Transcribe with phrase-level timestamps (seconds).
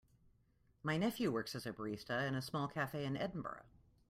[0.81, 3.65] My nephew works as a barista in a small cafe in Edinburgh.